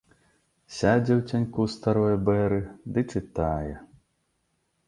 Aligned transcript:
Сядзе 0.77 1.13
ў 1.19 1.33
цяньку 1.33 1.67
старое 1.75 2.17
бэры 2.31 2.59
ды 2.97 3.07
чытае. 3.15 3.73